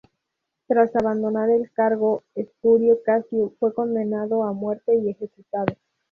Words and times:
Tras 0.65 0.95
abandonar 0.95 1.51
el 1.51 1.71
cargo, 1.73 2.23
Espurio 2.33 3.03
Casio 3.03 3.53
fue 3.59 3.71
condenado 3.71 4.41
a 4.45 4.51
muerte 4.51 4.95
y 4.95 5.11
ejecutado. 5.11 5.75